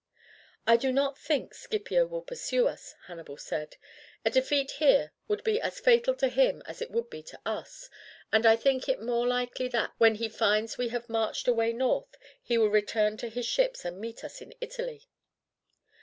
"I 0.65 0.77
do 0.77 0.91
not 0.91 1.15
think 1.19 1.53
Scipio 1.53 2.07
will 2.07 2.23
pursue 2.23 2.67
us," 2.67 2.95
Hannibal 3.05 3.37
said. 3.37 3.75
"A 4.25 4.31
defeat 4.31 4.71
here 4.79 5.13
would 5.27 5.43
be 5.43 5.61
as 5.61 5.79
fatal 5.79 6.15
to 6.15 6.27
him 6.27 6.63
as 6.65 6.81
it 6.81 6.89
would 6.89 7.07
be 7.11 7.21
to 7.21 7.39
us, 7.45 7.87
and 8.33 8.43
I 8.43 8.55
think 8.55 8.89
it 8.89 8.99
more 8.99 9.27
likely 9.27 9.67
that, 9.67 9.93
when 9.99 10.15
he 10.15 10.27
finds 10.27 10.75
we 10.75 10.87
have 10.89 11.07
marched 11.07 11.47
away 11.47 11.71
north, 11.71 12.17
he 12.41 12.57
will 12.57 12.69
return 12.71 13.15
to 13.17 13.29
his 13.29 13.45
ships 13.45 13.85
and 13.85 13.99
meet 13.99 14.23
us 14.23 14.41
in 14.41 14.55
Italy." 14.59 15.07